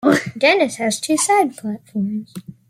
[0.35, 2.33] Dennis has two side platforms.